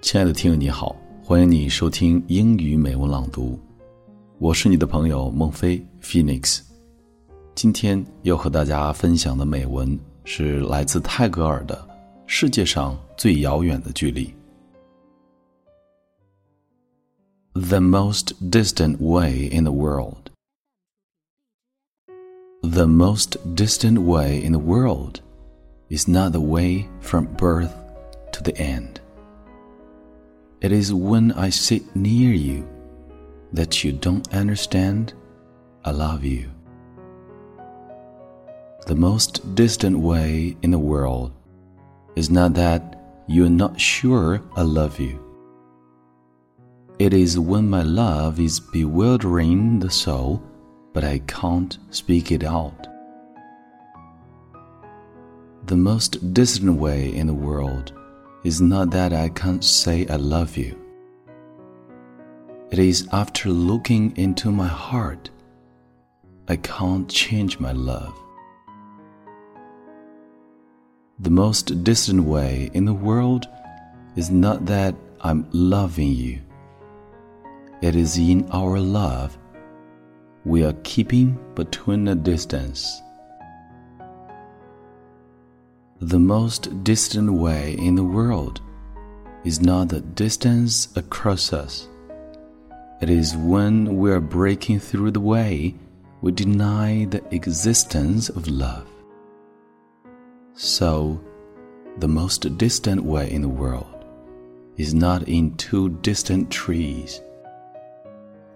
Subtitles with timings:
[0.00, 3.58] 亲爱的听友，你好，欢迎你收听英语美文朗读，
[4.38, 6.60] 我是你的朋友孟非 Phoenix。
[7.54, 11.76] 今天要和大家分享的美文是来自泰戈尔的
[12.26, 14.26] 《世界上最遥远的距离》。
[17.52, 20.30] The most distant way in the world.
[22.62, 25.20] The most distant way in the world
[25.92, 27.74] is not the way from birth
[28.32, 28.98] to the end.
[30.62, 32.66] It is when I sit near you
[33.52, 35.12] that you don't understand
[35.84, 36.50] I love you.
[38.86, 41.30] The most distant way in the world
[42.16, 45.20] is not that you are not sure I love you.
[46.98, 50.42] It is when my love is bewildering the soul,
[50.94, 52.88] but I can't speak it out.
[55.66, 57.92] The most distant way in the world
[58.42, 60.76] is not that I can't say I love you.
[62.72, 65.30] It is after looking into my heart,
[66.48, 68.12] I can't change my love.
[71.20, 73.46] The most distant way in the world
[74.16, 76.40] is not that I'm loving you.
[77.82, 79.38] It is in our love
[80.44, 83.00] we are keeping between a distance.
[86.02, 88.60] The most distant way in the world
[89.44, 91.86] is not the distance across us.
[93.00, 95.76] It is when we are breaking through the way
[96.20, 98.88] we deny the existence of love.
[100.54, 101.20] So,
[101.98, 104.04] the most distant way in the world
[104.76, 107.20] is not in two distant trees.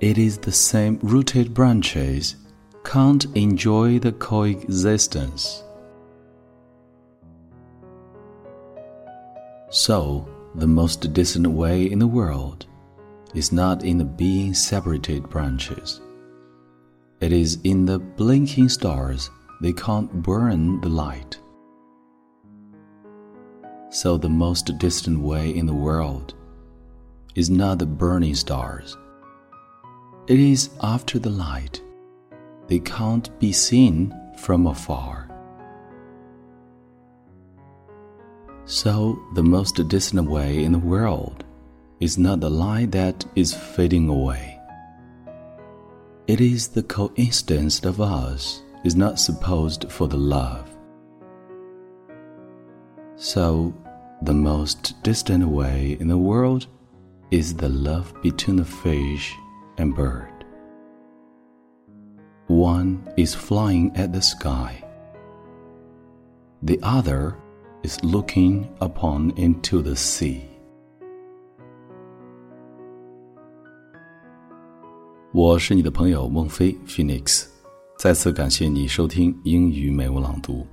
[0.00, 2.34] It is the same rooted branches
[2.82, 5.62] can't enjoy the coexistence.
[9.70, 12.66] So, the most distant way in the world
[13.34, 16.00] is not in the being separated branches.
[17.20, 19.28] It is in the blinking stars
[19.60, 21.38] they can't burn the light.
[23.90, 26.34] So, the most distant way in the world
[27.34, 28.96] is not the burning stars.
[30.28, 31.82] It is after the light.
[32.68, 35.28] They can't be seen from afar.
[38.68, 41.44] So, the most distant way in the world
[42.00, 44.60] is not the light that is fading away.
[46.26, 50.68] It is the coincidence of us is not supposed for the love.
[53.14, 53.72] So,
[54.22, 56.66] the most distant way in the world
[57.30, 59.32] is the love between the fish
[59.78, 60.44] and bird.
[62.48, 64.82] One is flying at the sky.
[66.62, 67.36] The other
[67.83, 70.41] is looking upon into the sea.
[75.33, 77.45] 我是你的朋友孟非 Phoenix，
[77.97, 80.67] 再次感谢你收听英语美文朗读。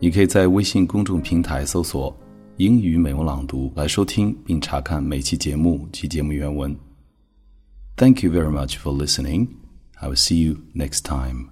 [0.00, 2.14] 你可以在微信公众平台搜索“
[2.56, 6.74] 英语美文朗读”来收听并查看每期节目及节目原文。
[7.96, 9.48] Thank you very much for listening.
[10.00, 11.50] I will see you next time.